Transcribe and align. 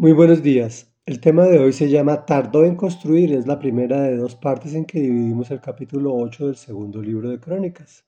Muy 0.00 0.12
buenos 0.12 0.42
días. 0.42 0.90
El 1.04 1.20
tema 1.20 1.44
de 1.44 1.58
hoy 1.58 1.74
se 1.74 1.90
llama 1.90 2.24
Tardó 2.24 2.64
en 2.64 2.74
construir. 2.74 3.34
Es 3.34 3.46
la 3.46 3.58
primera 3.58 4.00
de 4.00 4.16
dos 4.16 4.34
partes 4.34 4.72
en 4.72 4.86
que 4.86 4.98
dividimos 4.98 5.50
el 5.50 5.60
capítulo 5.60 6.14
8 6.14 6.46
del 6.46 6.56
segundo 6.56 7.02
libro 7.02 7.28
de 7.28 7.38
Crónicas. 7.38 8.06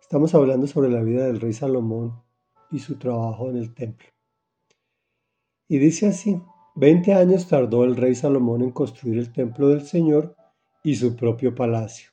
Estamos 0.00 0.34
hablando 0.34 0.66
sobre 0.66 0.90
la 0.90 1.02
vida 1.02 1.24
del 1.24 1.40
rey 1.40 1.52
Salomón 1.52 2.20
y 2.72 2.80
su 2.80 2.98
trabajo 2.98 3.48
en 3.48 3.58
el 3.58 3.72
templo. 3.74 4.08
Y 5.68 5.78
dice 5.78 6.08
así, 6.08 6.42
20 6.74 7.14
años 7.14 7.46
tardó 7.46 7.84
el 7.84 7.94
rey 7.94 8.16
Salomón 8.16 8.62
en 8.62 8.72
construir 8.72 9.18
el 9.18 9.32
templo 9.32 9.68
del 9.68 9.82
Señor 9.82 10.34
y 10.82 10.96
su 10.96 11.14
propio 11.14 11.54
palacio. 11.54 12.10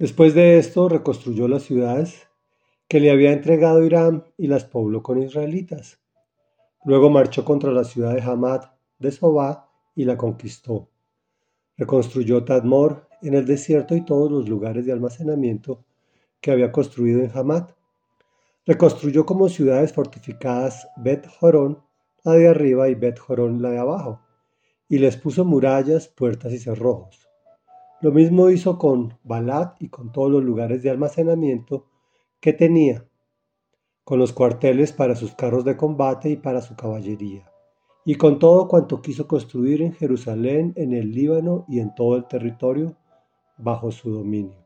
Después 0.00 0.34
de 0.34 0.58
esto 0.58 0.88
reconstruyó 0.88 1.46
las 1.46 1.62
ciudades 1.62 2.26
que 2.88 2.98
le 2.98 3.12
había 3.12 3.32
entregado 3.32 3.84
Irán 3.84 4.24
y 4.36 4.48
las 4.48 4.64
pobló 4.64 5.04
con 5.04 5.22
israelitas. 5.22 6.03
Luego 6.84 7.08
marchó 7.08 7.44
contra 7.44 7.72
la 7.72 7.84
ciudad 7.84 8.14
de 8.14 8.22
Hamad 8.22 8.62
de 8.98 9.10
Sobá 9.10 9.70
y 9.94 10.04
la 10.04 10.16
conquistó. 10.16 10.88
Reconstruyó 11.76 12.44
Tadmor 12.44 13.08
en 13.22 13.34
el 13.34 13.46
desierto 13.46 13.96
y 13.96 14.04
todos 14.04 14.30
los 14.30 14.48
lugares 14.48 14.84
de 14.84 14.92
almacenamiento 14.92 15.84
que 16.40 16.50
había 16.50 16.70
construido 16.70 17.22
en 17.22 17.30
Hamad. 17.34 17.70
Reconstruyó 18.66 19.24
como 19.24 19.48
ciudades 19.48 19.92
fortificadas 19.94 20.86
Bet 20.96 21.26
Jorón, 21.26 21.82
la 22.22 22.32
de 22.32 22.48
arriba, 22.48 22.88
y 22.90 22.94
Bet 22.94 23.18
Jorón, 23.18 23.62
la 23.62 23.70
de 23.70 23.78
abajo, 23.78 24.20
y 24.88 24.98
les 24.98 25.16
puso 25.16 25.44
murallas, 25.44 26.08
puertas 26.08 26.52
y 26.52 26.58
cerrojos. 26.58 27.26
Lo 28.02 28.12
mismo 28.12 28.50
hizo 28.50 28.78
con 28.78 29.18
Balat 29.22 29.80
y 29.80 29.88
con 29.88 30.12
todos 30.12 30.30
los 30.30 30.44
lugares 30.44 30.82
de 30.82 30.90
almacenamiento 30.90 31.86
que 32.40 32.52
tenía, 32.52 33.06
con 34.04 34.18
los 34.18 34.32
cuarteles 34.32 34.92
para 34.92 35.16
sus 35.16 35.34
carros 35.34 35.64
de 35.64 35.76
combate 35.76 36.30
y 36.30 36.36
para 36.36 36.60
su 36.60 36.76
caballería, 36.76 37.50
y 38.04 38.16
con 38.16 38.38
todo 38.38 38.68
cuanto 38.68 39.00
quiso 39.00 39.26
construir 39.26 39.82
en 39.82 39.94
Jerusalén, 39.94 40.74
en 40.76 40.92
el 40.92 41.10
Líbano 41.10 41.64
y 41.68 41.80
en 41.80 41.94
todo 41.94 42.16
el 42.16 42.26
territorio 42.26 42.96
bajo 43.56 43.90
su 43.90 44.10
dominio. 44.10 44.64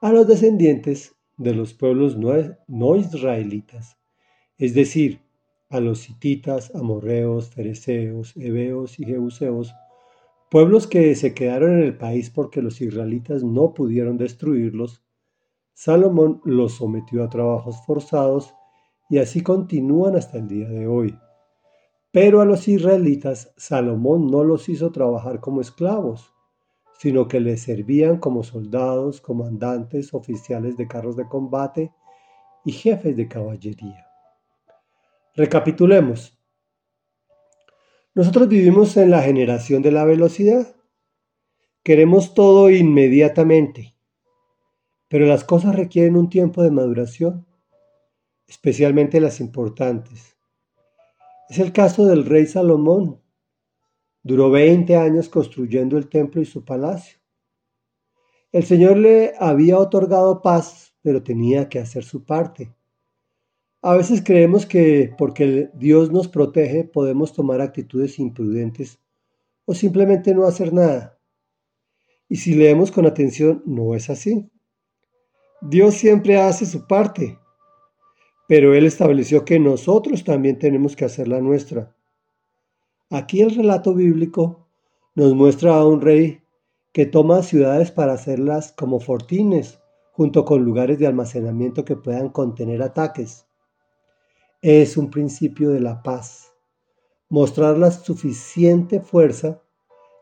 A 0.00 0.12
los 0.12 0.26
descendientes 0.26 1.14
de 1.36 1.54
los 1.54 1.74
pueblos 1.74 2.16
no, 2.16 2.96
israelitas, 2.96 3.98
es 4.58 4.74
decir, 4.74 5.20
a 5.70 5.80
los 5.80 6.08
hititas, 6.08 6.74
amorreos, 6.74 7.50
fereceos, 7.50 8.36
heveos 8.36 9.00
y 9.00 9.04
jebuseos, 9.04 9.74
pueblos 10.50 10.86
que 10.86 11.14
se 11.14 11.34
quedaron 11.34 11.78
en 11.78 11.84
el 11.84 11.96
país 11.96 12.30
porque 12.30 12.62
los 12.62 12.80
israelitas 12.80 13.42
no 13.42 13.72
pudieron 13.74 14.18
destruirlos, 14.18 15.02
Salomón 15.74 16.40
los 16.44 16.74
sometió 16.74 17.24
a 17.24 17.30
trabajos 17.30 17.84
forzados 17.86 18.54
y 19.08 19.18
así 19.18 19.42
continúan 19.42 20.16
hasta 20.16 20.38
el 20.38 20.48
día 20.48 20.68
de 20.68 20.86
hoy. 20.86 21.18
Pero 22.10 22.40
a 22.40 22.44
los 22.44 22.68
israelitas 22.68 23.52
Salomón 23.56 24.30
no 24.30 24.44
los 24.44 24.68
hizo 24.68 24.92
trabajar 24.92 25.40
como 25.40 25.60
esclavos, 25.60 26.34
sino 26.98 27.26
que 27.26 27.40
les 27.40 27.62
servían 27.62 28.18
como 28.18 28.42
soldados, 28.42 29.20
comandantes, 29.20 30.12
oficiales 30.14 30.76
de 30.76 30.86
carros 30.86 31.16
de 31.16 31.26
combate 31.26 31.92
y 32.64 32.72
jefes 32.72 33.16
de 33.16 33.28
caballería. 33.28 34.06
Recapitulemos. 35.34 36.38
Nosotros 38.14 38.46
vivimos 38.46 38.96
en 38.98 39.10
la 39.10 39.22
generación 39.22 39.80
de 39.80 39.90
la 39.90 40.04
velocidad. 40.04 40.76
Queremos 41.82 42.34
todo 42.34 42.70
inmediatamente 42.70 43.91
pero 45.12 45.26
las 45.26 45.44
cosas 45.44 45.76
requieren 45.76 46.16
un 46.16 46.30
tiempo 46.30 46.62
de 46.62 46.70
maduración, 46.70 47.44
especialmente 48.48 49.20
las 49.20 49.40
importantes. 49.40 50.38
Es 51.50 51.58
el 51.58 51.70
caso 51.70 52.06
del 52.06 52.24
rey 52.24 52.46
Salomón. 52.46 53.20
Duró 54.22 54.50
20 54.50 54.96
años 54.96 55.28
construyendo 55.28 55.98
el 55.98 56.08
templo 56.08 56.40
y 56.40 56.46
su 56.46 56.64
palacio. 56.64 57.18
El 58.52 58.64
Señor 58.64 58.96
le 58.96 59.34
había 59.38 59.78
otorgado 59.78 60.40
paz, 60.40 60.94
pero 61.02 61.22
tenía 61.22 61.68
que 61.68 61.78
hacer 61.78 62.04
su 62.04 62.24
parte. 62.24 62.74
A 63.82 63.94
veces 63.94 64.22
creemos 64.24 64.64
que 64.64 65.14
porque 65.18 65.68
Dios 65.74 66.10
nos 66.10 66.26
protege 66.26 66.84
podemos 66.84 67.34
tomar 67.34 67.60
actitudes 67.60 68.18
imprudentes 68.18 68.98
o 69.66 69.74
simplemente 69.74 70.34
no 70.34 70.46
hacer 70.46 70.72
nada. 70.72 71.18
Y 72.30 72.36
si 72.36 72.54
leemos 72.54 72.90
con 72.90 73.04
atención, 73.04 73.62
no 73.66 73.94
es 73.94 74.08
así. 74.08 74.48
Dios 75.64 75.94
siempre 75.94 76.40
hace 76.40 76.66
su 76.66 76.88
parte, 76.88 77.38
pero 78.48 78.74
Él 78.74 78.84
estableció 78.84 79.44
que 79.44 79.60
nosotros 79.60 80.24
también 80.24 80.58
tenemos 80.58 80.96
que 80.96 81.04
hacer 81.04 81.28
la 81.28 81.40
nuestra. 81.40 81.94
Aquí 83.10 83.42
el 83.42 83.54
relato 83.54 83.94
bíblico 83.94 84.66
nos 85.14 85.34
muestra 85.36 85.76
a 85.76 85.86
un 85.86 86.00
rey 86.00 86.42
que 86.92 87.06
toma 87.06 87.44
ciudades 87.44 87.92
para 87.92 88.14
hacerlas 88.14 88.72
como 88.72 88.98
fortines, 88.98 89.78
junto 90.10 90.44
con 90.44 90.64
lugares 90.64 90.98
de 90.98 91.06
almacenamiento 91.06 91.84
que 91.84 91.94
puedan 91.94 92.30
contener 92.30 92.82
ataques. 92.82 93.46
Es 94.62 94.96
un 94.96 95.10
principio 95.10 95.70
de 95.70 95.78
la 95.78 96.02
paz, 96.02 96.52
mostrar 97.28 97.78
la 97.78 97.92
suficiente 97.92 98.98
fuerza 98.98 99.62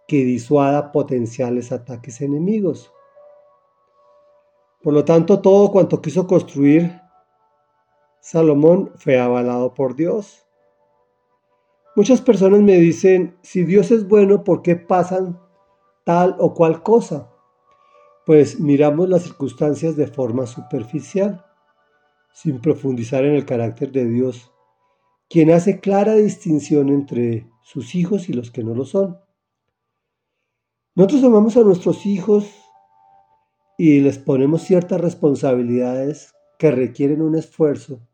que 0.07 0.23
disuada 0.23 0.93
potenciales 0.93 1.73
ataques 1.73 2.21
enemigos. 2.21 2.93
Por 4.83 4.95
lo 4.95 5.05
tanto, 5.05 5.41
todo 5.41 5.71
cuanto 5.71 6.01
quiso 6.01 6.27
construir 6.27 7.01
Salomón 8.21 8.93
fue 8.97 9.19
avalado 9.19 9.75
por 9.75 9.97
Dios. 9.97 10.47
Muchas 11.97 12.21
personas 12.21 12.61
me 12.61 12.77
dicen, 12.77 13.37
si 13.43 13.65
Dios 13.65 13.91
es 13.91 14.07
bueno, 14.07 14.45
¿por 14.45 14.63
qué 14.63 14.77
pasan 14.77 15.41
tal 16.05 16.37
o 16.39 16.55
cual 16.55 16.83
cosa? 16.83 17.31
Pues 18.27 18.61
miramos 18.61 19.09
las 19.09 19.23
circunstancias 19.23 19.97
de 19.97 20.07
forma 20.07 20.47
superficial, 20.47 21.45
sin 22.33 22.61
profundizar 22.61 23.25
en 23.25 23.35
el 23.35 23.45
carácter 23.45 23.91
de 23.91 24.07
Dios, 24.07 24.53
quien 25.29 25.51
hace 25.51 25.81
clara 25.81 26.15
distinción 26.15 26.91
entre 26.91 27.51
sus 27.63 27.95
hijos 27.95 28.29
y 28.29 28.33
los 28.33 28.51
que 28.51 28.63
no 28.63 28.75
lo 28.75 28.85
son. 28.85 29.19
Nosotros 30.95 31.25
amamos 31.25 31.57
a 31.57 31.63
nuestros 31.63 32.05
hijos 32.07 32.60
y 33.83 34.03
les 34.03 34.19
ponemos 34.19 34.61
ciertas 34.61 35.01
responsabilidades 35.01 36.35
que 36.59 36.71
requieren 36.71 37.23
un 37.23 37.35
esfuerzo 37.35 38.07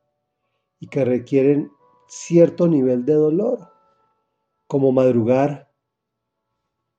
y 0.78 0.86
que 0.86 1.04
requieren 1.04 1.72
cierto 2.06 2.68
nivel 2.68 3.04
de 3.04 3.14
dolor, 3.14 3.72
como 4.68 4.92
madrugar 4.92 5.72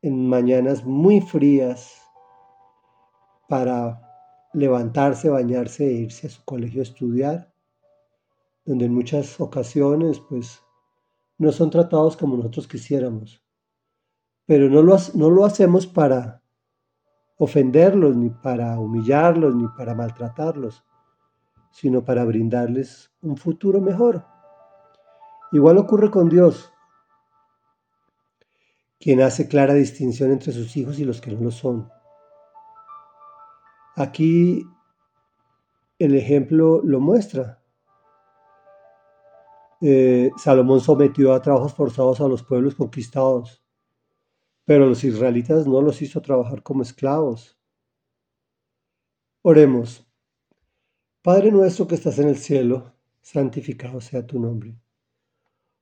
en 0.01 0.27
mañanas 0.27 0.83
muy 0.83 1.21
frías 1.21 2.01
para 3.47 4.01
levantarse, 4.51 5.29
bañarse 5.29 5.87
e 5.87 5.93
irse 5.93 6.27
a 6.27 6.29
su 6.29 6.43
colegio 6.43 6.81
a 6.81 6.83
estudiar, 6.83 7.53
donde 8.65 8.87
en 8.87 8.93
muchas 8.93 9.39
ocasiones 9.39 10.19
pues 10.19 10.61
no 11.37 11.53
son 11.53 11.69
tratados 11.69 12.17
como 12.17 12.35
nosotros 12.35 12.67
quisiéramos, 12.67 13.41
pero 14.45 14.69
no 14.69 14.81
lo, 14.81 14.97
no 15.13 15.29
lo 15.29 15.45
hacemos 15.45 15.87
para 15.87 16.43
ofenderlos, 17.37 18.15
ni 18.15 18.29
para 18.29 18.79
humillarlos, 18.79 19.55
ni 19.55 19.67
para 19.69 19.93
maltratarlos, 19.93 20.83
sino 21.71 22.03
para 22.03 22.25
brindarles 22.25 23.11
un 23.21 23.37
futuro 23.37 23.79
mejor. 23.79 24.25
Igual 25.51 25.77
ocurre 25.77 26.09
con 26.11 26.29
Dios, 26.29 26.73
quien 28.99 29.21
hace 29.21 29.47
clara 29.47 29.73
distinción 29.73 30.31
entre 30.31 30.51
sus 30.51 30.75
hijos 30.75 30.99
y 30.99 31.05
los 31.05 31.21
que 31.21 31.31
no 31.31 31.41
lo 31.41 31.51
son. 31.51 31.89
Aquí 33.95 34.67
el 35.99 36.15
ejemplo 36.15 36.81
lo 36.83 36.99
muestra. 36.99 37.61
Eh, 39.81 40.31
Salomón 40.37 40.81
sometió 40.81 41.33
a 41.33 41.41
trabajos 41.41 41.73
forzados 41.73 42.19
a 42.19 42.27
los 42.27 42.41
pueblos 42.43 42.73
conquistados 42.73 43.66
pero 44.67 44.85
los 44.85 45.05
israelitas 45.05 45.65
no 45.65 45.81
los 45.81 46.01
hizo 46.01 46.21
trabajar 46.21 46.61
como 46.61 46.81
esclavos. 46.81 47.57
Oremos. 49.41 50.05
Padre 51.21 51.51
nuestro 51.51 51.87
que 51.87 51.95
estás 51.95 52.19
en 52.19 52.27
el 52.27 52.35
cielo, 52.35 52.93
santificado 53.21 54.01
sea 54.01 54.27
tu 54.27 54.41
nombre. 54.41 54.77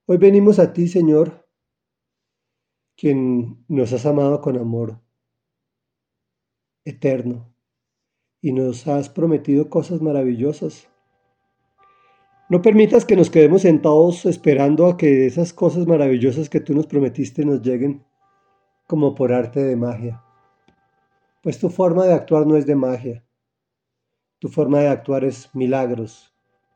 Hoy 0.05 0.17
venimos 0.17 0.59
a 0.59 0.71
ti, 0.71 0.87
Señor, 0.87 1.49
quien 2.95 3.65
nos 3.67 3.91
has 3.91 4.05
amado 4.05 4.39
con 4.39 4.55
amor 4.55 5.01
eterno 6.83 7.51
y 8.39 8.53
nos 8.53 8.85
has 8.85 9.09
prometido 9.09 9.67
cosas 9.67 9.99
maravillosas. 9.99 10.87
No 12.51 12.61
permitas 12.61 13.03
que 13.03 13.15
nos 13.15 13.31
quedemos 13.31 13.63
sentados 13.63 14.27
esperando 14.27 14.85
a 14.85 14.95
que 14.95 15.25
esas 15.25 15.53
cosas 15.53 15.87
maravillosas 15.87 16.51
que 16.51 16.59
tú 16.59 16.75
nos 16.75 16.85
prometiste 16.85 17.43
nos 17.45 17.63
lleguen 17.63 18.05
como 18.87 19.15
por 19.15 19.33
arte 19.33 19.63
de 19.63 19.75
magia. 19.75 20.23
Pues 21.41 21.59
tu 21.59 21.69
forma 21.69 22.05
de 22.05 22.13
actuar 22.13 22.45
no 22.45 22.55
es 22.55 22.65
de 22.65 22.75
magia. 22.75 23.25
Tu 24.39 24.49
forma 24.49 24.79
de 24.79 24.89
actuar 24.89 25.23
es 25.23 25.53
milagros, 25.55 26.35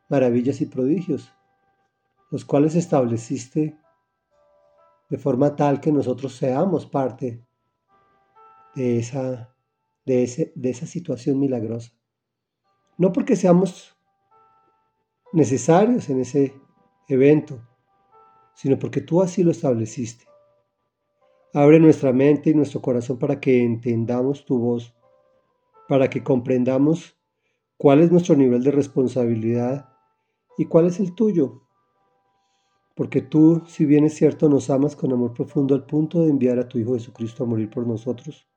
maravillas 0.09 0.61
y 0.61 0.65
prodigios. 0.65 1.33
los 2.31 2.45
cuales 2.45 2.75
estableciste 2.75 3.75
de 5.09 5.17
forma 5.17 5.55
tal 5.55 5.81
que 5.81 5.91
nosotros 5.91 6.35
seamos 6.35 6.85
parte 6.85 7.43
de 8.75 8.99
esa, 8.99 9.51
de, 10.05 10.23
ese, 10.23 10.53
de 10.55 10.69
esa 10.69 10.85
situación 10.85 11.39
milagrosa. 11.39 11.91
No 12.99 13.11
porque 13.11 13.35
seamos 13.35 13.97
necesarios 15.33 16.07
en 16.09 16.21
ese 16.21 16.53
evento, 17.07 17.59
sino 18.53 18.77
porque 18.77 19.01
tú 19.01 19.23
así 19.23 19.43
lo 19.43 19.49
estableciste. 19.49 20.28
Abre 21.53 21.79
nuestra 21.79 22.13
mente 22.13 22.51
y 22.51 22.53
nuestro 22.53 22.79
corazón 22.79 23.17
para 23.17 23.39
que 23.39 23.63
entendamos 23.63 24.45
tu 24.45 24.59
voz, 24.59 24.93
para 25.87 26.07
que 26.07 26.23
comprendamos 26.23 27.17
cuál 27.75 28.01
es 28.01 28.11
nuestro 28.11 28.35
nivel 28.35 28.63
de 28.63 28.69
responsabilidad 28.69 29.89
y 30.59 30.65
cuál 30.65 30.85
es 30.85 30.99
el 30.99 31.15
tuyo. 31.15 31.63
Porque 32.93 33.21
tú, 33.21 33.63
si 33.65 33.85
bien 33.85 34.03
es 34.03 34.13
cierto, 34.13 34.47
nos 34.47 34.69
amas 34.69 34.95
con 34.95 35.11
amor 35.11 35.33
profundo 35.33 35.73
al 35.73 35.87
punto 35.87 36.21
de 36.21 36.29
enviar 36.29 36.59
a 36.59 36.67
tu 36.67 36.77
Hijo 36.77 36.93
Jesucristo 36.93 37.43
a 37.43 37.47
morir 37.47 37.71
por 37.71 37.87
nosotros, 37.87 38.47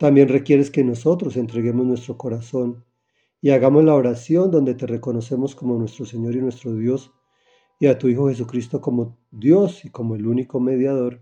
también 0.00 0.28
requieres 0.28 0.72
que 0.72 0.82
nosotros 0.82 1.36
entreguemos 1.36 1.86
nuestro 1.86 2.18
corazón 2.18 2.84
y 3.40 3.50
hagamos 3.50 3.84
la 3.84 3.94
oración 3.94 4.50
donde 4.50 4.74
te 4.74 4.88
reconocemos 4.88 5.54
como 5.54 5.78
nuestro 5.78 6.04
Señor 6.04 6.34
y 6.34 6.40
nuestro 6.40 6.74
Dios 6.74 7.12
y 7.78 7.86
a 7.86 7.96
tu 7.96 8.08
Hijo 8.08 8.28
Jesucristo 8.28 8.80
como 8.80 9.18
Dios 9.30 9.84
y 9.84 9.90
como 9.90 10.16
el 10.16 10.26
único 10.26 10.58
mediador 10.58 11.20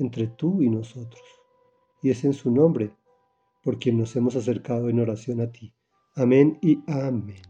entre 0.00 0.26
tú 0.26 0.62
y 0.62 0.68
nosotros. 0.68 1.22
Y 2.02 2.10
es 2.10 2.24
en 2.24 2.32
su 2.32 2.50
nombre 2.50 2.92
por 3.62 3.78
quien 3.78 3.98
nos 3.98 4.16
hemos 4.16 4.36
acercado 4.36 4.88
en 4.88 5.00
oración 5.00 5.40
a 5.40 5.52
ti. 5.52 5.72
Amén 6.14 6.58
y 6.62 6.82
amén. 6.86 7.49